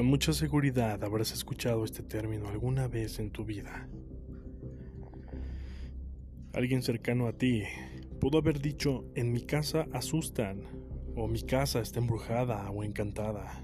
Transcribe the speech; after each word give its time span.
Con 0.00 0.06
mucha 0.06 0.32
seguridad 0.32 1.04
habrás 1.04 1.30
escuchado 1.30 1.84
este 1.84 2.02
término 2.02 2.48
alguna 2.48 2.88
vez 2.88 3.18
en 3.18 3.30
tu 3.30 3.44
vida. 3.44 3.86
Alguien 6.54 6.82
cercano 6.82 7.26
a 7.26 7.34
ti 7.34 7.64
pudo 8.18 8.38
haber 8.38 8.62
dicho, 8.62 9.04
en 9.14 9.30
mi 9.30 9.42
casa 9.42 9.88
asustan, 9.92 10.62
o 11.16 11.28
mi 11.28 11.42
casa 11.42 11.80
está 11.80 11.98
embrujada 11.98 12.70
o 12.70 12.82
encantada. 12.82 13.62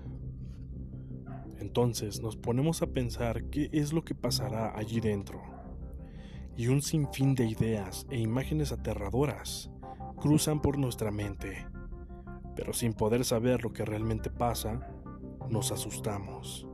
Entonces 1.58 2.20
nos 2.20 2.36
ponemos 2.36 2.82
a 2.82 2.88
pensar 2.88 3.44
qué 3.44 3.70
es 3.72 3.94
lo 3.94 4.04
que 4.04 4.14
pasará 4.14 4.76
allí 4.76 5.00
dentro. 5.00 5.40
Y 6.54 6.68
un 6.68 6.82
sinfín 6.82 7.34
de 7.34 7.46
ideas 7.46 8.06
e 8.10 8.18
imágenes 8.18 8.72
aterradoras 8.72 9.70
cruzan 10.20 10.60
por 10.60 10.76
nuestra 10.76 11.10
mente. 11.10 11.66
Pero 12.54 12.74
sin 12.74 12.92
poder 12.92 13.24
saber 13.24 13.64
lo 13.64 13.72
que 13.72 13.86
realmente 13.86 14.28
pasa, 14.28 14.86
nos 15.50 15.72
asustamos. 15.72 16.66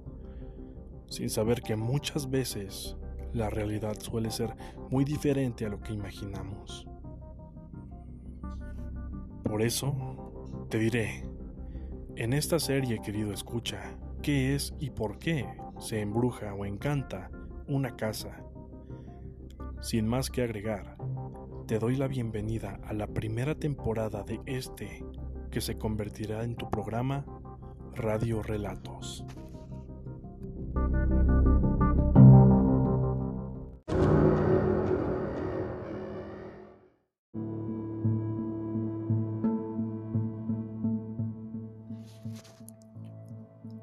Sin 1.08 1.30
saber 1.30 1.62
que 1.62 1.76
muchas 1.76 2.30
veces 2.30 2.96
la 3.32 3.50
realidad 3.50 3.98
suele 4.00 4.30
ser 4.30 4.54
muy 4.90 5.04
diferente 5.04 5.66
a 5.66 5.68
lo 5.68 5.80
que 5.80 5.92
imaginamos. 5.92 6.86
Por 9.44 9.62
eso, 9.62 10.66
te 10.70 10.78
diré, 10.78 11.24
en 12.16 12.32
esta 12.32 12.58
serie 12.58 13.00
querido 13.00 13.32
escucha, 13.32 13.98
qué 14.22 14.54
es 14.54 14.74
y 14.78 14.90
por 14.90 15.18
qué 15.18 15.46
se 15.78 16.00
embruja 16.00 16.54
o 16.54 16.64
encanta 16.64 17.30
una 17.66 17.96
casa. 17.96 18.44
Sin 19.80 20.06
más 20.06 20.30
que 20.30 20.42
agregar, 20.42 20.96
te 21.66 21.78
doy 21.78 21.96
la 21.96 22.06
bienvenida 22.06 22.80
a 22.84 22.92
la 22.92 23.06
primera 23.06 23.54
temporada 23.54 24.22
de 24.22 24.40
este 24.46 25.04
que 25.50 25.60
se 25.60 25.76
convertirá 25.76 26.44
en 26.44 26.54
tu 26.54 26.70
programa 26.70 27.24
Radio 27.94 28.42
Relatos. 28.42 29.24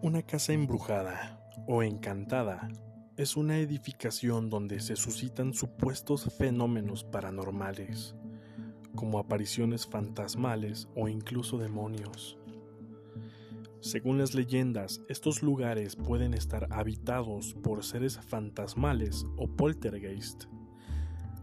Una 0.02 0.24
casa 0.24 0.54
embrujada 0.54 1.40
o 1.68 1.84
encantada 1.84 2.68
es 3.16 3.38
una 3.38 3.60
edificación 3.60 4.50
donde 4.50 4.80
se 4.80 4.96
suscitan 4.96 5.54
supuestos 5.54 6.34
fenómenos 6.36 7.04
paranormales, 7.04 8.16
como 8.96 9.20
apariciones 9.20 9.86
fantasmales 9.86 10.88
o 10.96 11.08
incluso 11.08 11.60
demonios. 11.60 12.39
Según 13.82 14.18
las 14.18 14.36
leyendas, 14.36 15.02
estos 15.08 15.42
lugares 15.42 15.96
pueden 15.96 16.34
estar 16.34 16.68
habitados 16.72 17.54
por 17.64 17.84
seres 17.84 18.20
fantasmales 18.20 19.26
o 19.38 19.48
poltergeist, 19.48 20.46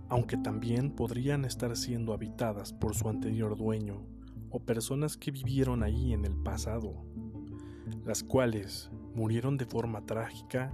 aunque 0.08 0.36
también 0.36 0.90
podrían 0.90 1.44
estar 1.44 1.76
siendo 1.76 2.12
habitadas 2.12 2.72
por 2.72 2.94
su 2.94 3.08
anterior 3.08 3.56
dueño 3.56 4.06
o 4.50 4.60
personas 4.60 5.16
que 5.16 5.30
vivieron 5.30 5.82
ahí 5.82 6.12
en 6.12 6.24
el 6.24 6.36
pasado 6.36 7.04
las 8.06 8.22
cuales 8.22 8.88
murieron 9.14 9.56
de 9.56 9.66
forma 9.66 10.06
trágica 10.06 10.72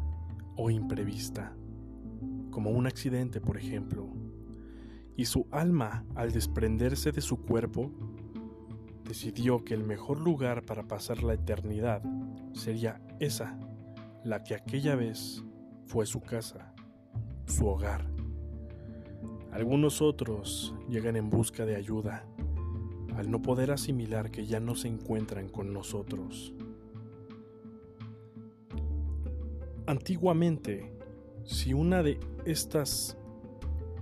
o 0.56 0.70
imprevista, 0.70 1.56
como 2.50 2.70
un 2.70 2.86
accidente 2.86 3.40
por 3.40 3.56
ejemplo, 3.56 4.06
y 5.16 5.24
su 5.24 5.46
alma, 5.50 6.04
al 6.14 6.32
desprenderse 6.32 7.10
de 7.10 7.22
su 7.22 7.38
cuerpo, 7.38 7.90
decidió 9.12 9.62
que 9.62 9.74
el 9.74 9.84
mejor 9.84 10.18
lugar 10.18 10.64
para 10.64 10.84
pasar 10.84 11.22
la 11.22 11.34
eternidad 11.34 12.02
sería 12.54 12.98
esa, 13.20 13.58
la 14.24 14.42
que 14.42 14.54
aquella 14.54 14.96
vez 14.96 15.44
fue 15.84 16.06
su 16.06 16.22
casa, 16.22 16.72
su 17.44 17.66
hogar. 17.66 18.06
Algunos 19.50 20.00
otros 20.00 20.74
llegan 20.88 21.16
en 21.16 21.28
busca 21.28 21.66
de 21.66 21.76
ayuda, 21.76 22.24
al 23.14 23.30
no 23.30 23.42
poder 23.42 23.70
asimilar 23.70 24.30
que 24.30 24.46
ya 24.46 24.60
no 24.60 24.74
se 24.76 24.88
encuentran 24.88 25.50
con 25.50 25.74
nosotros. 25.74 26.54
Antiguamente, 29.86 30.90
si 31.44 31.74
una 31.74 32.02
de 32.02 32.18
estas 32.46 33.18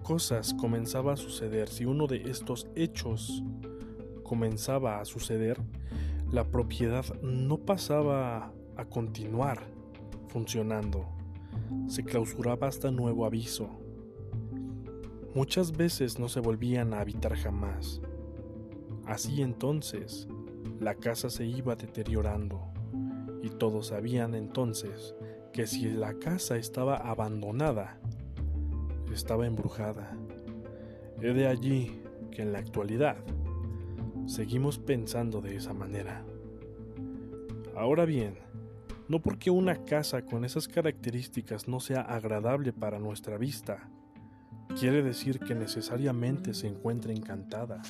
cosas 0.04 0.54
comenzaba 0.54 1.14
a 1.14 1.16
suceder, 1.16 1.68
si 1.68 1.84
uno 1.84 2.06
de 2.06 2.30
estos 2.30 2.68
hechos 2.76 3.42
comenzaba 4.30 5.00
a 5.00 5.04
suceder, 5.04 5.60
la 6.30 6.44
propiedad 6.44 7.04
no 7.20 7.58
pasaba 7.58 8.52
a 8.76 8.84
continuar 8.84 9.58
funcionando, 10.28 11.04
se 11.88 12.04
clausuraba 12.04 12.68
hasta 12.68 12.92
nuevo 12.92 13.26
aviso. 13.26 13.68
Muchas 15.34 15.72
veces 15.72 16.20
no 16.20 16.28
se 16.28 16.38
volvían 16.38 16.94
a 16.94 17.00
habitar 17.00 17.34
jamás. 17.34 18.00
Así 19.04 19.42
entonces, 19.42 20.28
la 20.78 20.94
casa 20.94 21.28
se 21.28 21.44
iba 21.44 21.74
deteriorando 21.74 22.60
y 23.42 23.48
todos 23.48 23.88
sabían 23.88 24.36
entonces 24.36 25.16
que 25.52 25.66
si 25.66 25.90
la 25.90 26.14
casa 26.14 26.56
estaba 26.56 26.98
abandonada, 26.98 27.98
estaba 29.12 29.48
embrujada. 29.48 30.16
Es 31.20 31.34
de 31.34 31.48
allí 31.48 32.00
que 32.30 32.42
en 32.42 32.52
la 32.52 32.60
actualidad 32.60 33.16
seguimos 34.30 34.78
pensando 34.78 35.40
de 35.40 35.56
esa 35.56 35.74
manera. 35.74 36.24
Ahora 37.76 38.04
bien, 38.04 38.38
no 39.08 39.20
porque 39.20 39.50
una 39.50 39.84
casa 39.84 40.24
con 40.24 40.44
esas 40.44 40.68
características 40.68 41.66
no 41.66 41.80
sea 41.80 42.02
agradable 42.02 42.72
para 42.72 43.00
nuestra 43.00 43.38
vista, 43.38 43.90
quiere 44.78 45.02
decir 45.02 45.40
que 45.40 45.56
necesariamente 45.56 46.54
se 46.54 46.68
encuentre 46.68 47.12
encantada. 47.12 47.82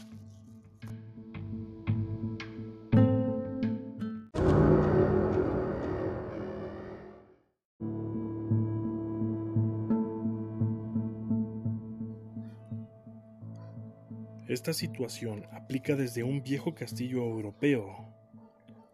Esta 14.51 14.73
situación 14.73 15.45
aplica 15.53 15.95
desde 15.95 16.25
un 16.25 16.43
viejo 16.43 16.75
castillo 16.75 17.23
europeo 17.23 18.13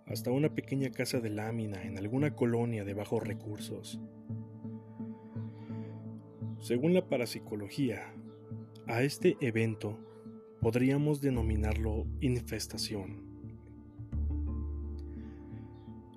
hasta 0.05 0.31
una 0.31 0.55
pequeña 0.55 0.91
casa 0.91 1.19
de 1.21 1.31
lámina 1.31 1.83
en 1.83 1.97
alguna 1.97 2.35
colonia 2.35 2.85
de 2.85 2.93
bajos 2.93 3.27
recursos. 3.27 3.99
Según 6.61 6.93
la 6.93 7.09
parapsicología, 7.09 8.03
a 8.87 9.03
este 9.03 9.39
evento 9.41 9.99
podríamos 10.61 11.23
denominarlo 11.23 12.05
infestación. 12.21 13.25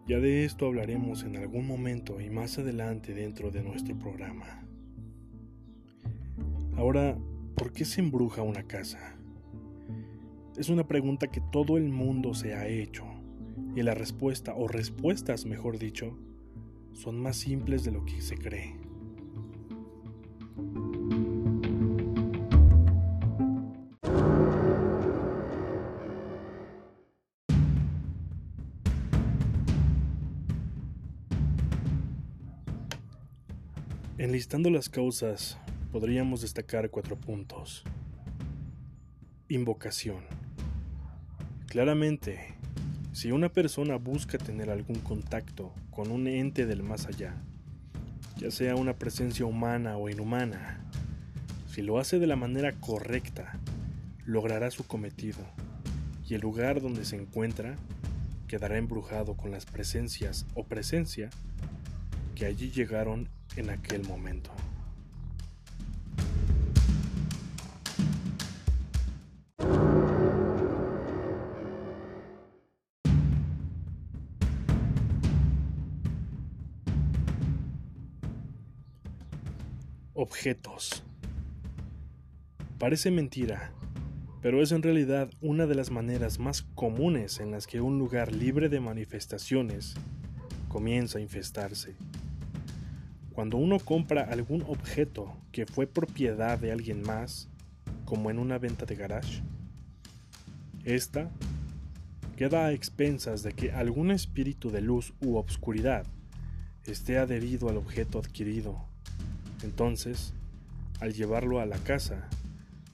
Ya 0.05 0.19
de 0.19 0.43
esto 0.43 0.65
hablaremos 0.65 1.23
en 1.23 1.37
algún 1.37 1.65
momento 1.65 2.19
y 2.19 2.29
más 2.29 2.59
adelante 2.59 3.13
dentro 3.13 3.51
de 3.51 3.63
nuestro 3.63 3.97
programa. 3.97 4.67
Ahora, 6.75 7.17
¿por 7.55 7.71
qué 7.71 7.85
se 7.85 8.01
embruja 8.01 8.41
una 8.41 8.63
casa? 8.63 9.15
Es 10.57 10.69
una 10.69 10.87
pregunta 10.87 11.27
que 11.27 11.41
todo 11.51 11.77
el 11.77 11.89
mundo 11.89 12.33
se 12.33 12.53
ha 12.53 12.67
hecho 12.67 13.05
y 13.75 13.83
la 13.83 13.93
respuesta, 13.93 14.55
o 14.55 14.67
respuestas 14.67 15.45
mejor 15.45 15.79
dicho, 15.79 16.17
son 16.93 17.19
más 17.19 17.37
simples 17.37 17.83
de 17.83 17.91
lo 17.91 18.03
que 18.03 18.21
se 18.21 18.37
cree. 18.37 18.75
Enlistando 34.17 34.69
las 34.69 34.89
causas, 34.89 35.57
podríamos 35.93 36.41
destacar 36.41 36.89
cuatro 36.89 37.15
puntos. 37.15 37.83
Invocación. 39.47 40.38
Claramente, 41.69 42.55
si 43.11 43.31
una 43.31 43.49
persona 43.49 43.97
busca 43.97 44.39
tener 44.39 44.71
algún 44.71 44.95
contacto 45.01 45.71
con 45.91 46.09
un 46.09 46.25
ente 46.25 46.65
del 46.65 46.81
más 46.81 47.05
allá, 47.05 47.35
ya 48.37 48.49
sea 48.49 48.75
una 48.75 48.93
presencia 48.93 49.45
humana 49.45 49.95
o 49.95 50.09
inhumana, 50.09 50.83
si 51.71 51.83
lo 51.83 51.99
hace 51.99 52.17
de 52.17 52.25
la 52.25 52.35
manera 52.35 52.73
correcta, 52.79 53.59
logrará 54.25 54.71
su 54.71 54.87
cometido 54.87 55.37
y 56.27 56.33
el 56.33 56.41
lugar 56.41 56.81
donde 56.81 57.05
se 57.05 57.17
encuentra 57.17 57.75
quedará 58.47 58.79
embrujado 58.79 59.37
con 59.37 59.51
las 59.51 59.67
presencias 59.67 60.47
o 60.55 60.63
presencia 60.63 61.29
que 62.33 62.47
allí 62.47 62.71
llegaron 62.71 63.29
en 63.57 63.69
aquel 63.69 64.07
momento. 64.07 64.49
Objetos. 80.21 81.01
Parece 82.77 83.09
mentira, 83.09 83.71
pero 84.41 84.61
es 84.61 84.73
en 84.73 84.83
realidad 84.83 85.29
una 85.39 85.65
de 85.65 85.75
las 85.75 85.91
maneras 85.91 86.39
más 86.39 86.63
comunes 86.75 87.39
en 87.39 87.51
las 87.51 87.67
que 87.67 87.79
un 87.79 87.97
lugar 87.97 88.33
libre 88.35 88.67
de 88.67 88.81
manifestaciones 88.81 89.93
comienza 90.67 91.19
a 91.19 91.21
infestarse. 91.21 91.95
Cuando 93.31 93.55
uno 93.55 93.79
compra 93.79 94.23
algún 94.23 94.61
objeto 94.63 95.37
que 95.53 95.65
fue 95.65 95.87
propiedad 95.87 96.59
de 96.59 96.73
alguien 96.73 97.01
más, 97.01 97.47
como 98.03 98.29
en 98.29 98.39
una 98.39 98.57
venta 98.57 98.85
de 98.85 98.95
garage, 98.97 99.41
esta 100.83 101.31
queda 102.35 102.65
a 102.65 102.73
expensas 102.73 103.41
de 103.41 103.53
que 103.53 103.71
algún 103.71 104.11
espíritu 104.11 104.69
de 104.69 104.81
luz 104.81 105.13
u 105.21 105.37
obscuridad 105.37 106.05
esté 106.83 107.19
adherido 107.19 107.69
al 107.69 107.77
objeto 107.77 108.19
adquirido. 108.19 108.88
Entonces, 109.63 110.33
al 110.99 111.13
llevarlo 111.13 111.59
a 111.59 111.65
la 111.65 111.77
casa, 111.77 112.29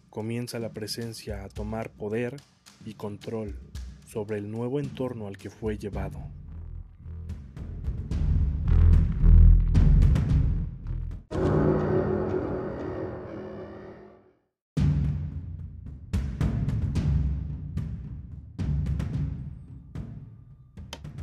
comienza 0.09 0.59
la 0.59 0.69
presencia 0.69 1.43
a 1.43 1.49
tomar 1.49 1.91
poder 1.91 2.37
y 2.85 2.93
control 2.93 3.59
sobre 4.07 4.37
el 4.37 4.49
nuevo 4.49 4.79
entorno 4.79 5.27
al 5.27 5.37
que 5.37 5.49
fue 5.49 5.77
llevado. 5.77 6.19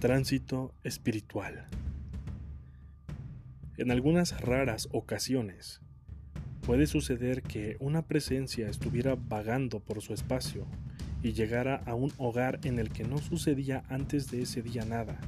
Tránsito 0.00 0.74
espiritual. 0.82 1.68
En 3.76 3.90
algunas 3.90 4.40
raras 4.40 4.88
ocasiones, 4.92 5.80
Puede 6.62 6.86
suceder 6.86 7.42
que 7.42 7.76
una 7.80 8.02
presencia 8.02 8.68
estuviera 8.68 9.16
vagando 9.16 9.80
por 9.80 10.00
su 10.00 10.14
espacio 10.14 10.64
y 11.20 11.32
llegara 11.32 11.82
a 11.86 11.96
un 11.96 12.12
hogar 12.18 12.60
en 12.62 12.78
el 12.78 12.90
que 12.90 13.02
no 13.02 13.18
sucedía 13.18 13.82
antes 13.88 14.30
de 14.30 14.42
ese 14.42 14.62
día 14.62 14.84
nada. 14.84 15.18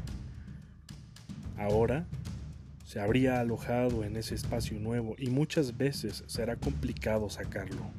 Ahora 1.56 2.06
se 2.87 3.00
habría 3.00 3.41
alojado 3.41 4.05
en 4.05 4.17
ese 4.17 4.37
espacio 4.37 4.79
nuevo 4.79 5.17
y 5.19 5.29
muchas 5.29 5.76
veces 5.76 6.23
será 6.29 6.55
complicado 6.55 7.29
sacarlo. 7.29 7.91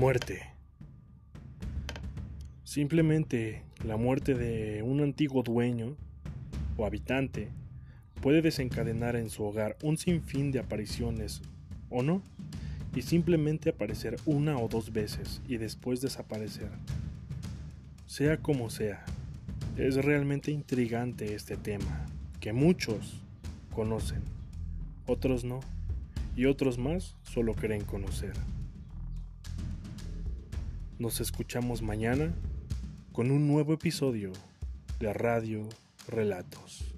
Muerte. 0.00 0.40
Simplemente 2.64 3.64
la 3.84 3.98
muerte 3.98 4.34
de 4.34 4.82
un 4.82 5.02
antiguo 5.02 5.42
dueño 5.42 5.94
o 6.78 6.86
habitante 6.86 7.50
puede 8.22 8.40
desencadenar 8.40 9.14
en 9.14 9.28
su 9.28 9.44
hogar 9.44 9.76
un 9.82 9.98
sinfín 9.98 10.52
de 10.52 10.60
apariciones, 10.60 11.42
¿o 11.90 12.02
no? 12.02 12.22
Y 12.96 13.02
simplemente 13.02 13.68
aparecer 13.68 14.16
una 14.24 14.56
o 14.56 14.68
dos 14.68 14.90
veces 14.90 15.42
y 15.46 15.58
después 15.58 16.00
desaparecer. 16.00 16.70
Sea 18.06 18.38
como 18.38 18.70
sea, 18.70 19.04
es 19.76 19.96
realmente 19.96 20.50
intrigante 20.50 21.34
este 21.34 21.58
tema, 21.58 22.06
que 22.40 22.54
muchos 22.54 23.20
conocen, 23.74 24.22
otros 25.06 25.44
no, 25.44 25.60
y 26.36 26.46
otros 26.46 26.78
más 26.78 27.16
solo 27.22 27.54
creen 27.54 27.84
conocer. 27.84 28.32
Nos 31.00 31.18
escuchamos 31.22 31.80
mañana 31.80 32.34
con 33.12 33.30
un 33.30 33.48
nuevo 33.48 33.72
episodio 33.72 34.32
de 34.98 35.10
Radio 35.14 35.66
Relatos. 36.08 36.94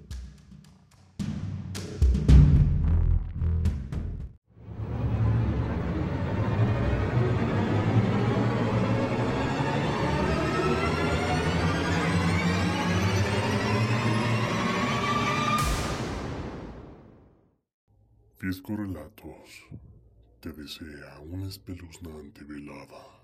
Fisco 18.35 18.75
Relatos 18.75 19.63
te 20.41 20.51
desea 20.51 21.21
una 21.21 21.47
espeluznante 21.47 22.43
velada. 22.43 23.22